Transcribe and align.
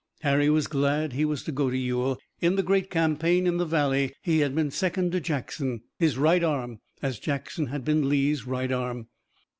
Harry 0.21 0.49
was 0.49 0.65
glad 0.65 1.13
he 1.13 1.23
was 1.23 1.43
to 1.43 1.51
go 1.51 1.69
to 1.69 1.77
Ewell. 1.77 2.17
In 2.39 2.55
the 2.55 2.63
great 2.63 2.89
campaign 2.89 3.45
in 3.45 3.57
the 3.57 3.67
valley 3.67 4.15
he 4.23 4.39
had 4.39 4.55
been 4.55 4.71
second 4.71 5.11
to 5.11 5.19
Jackson, 5.21 5.83
his 5.99 6.17
right 6.17 6.43
arm, 6.43 6.79
as 7.03 7.19
Jackson 7.19 7.67
had 7.67 7.85
been 7.85 8.09
Lee's 8.09 8.47
right 8.47 8.71
arm. 8.71 9.09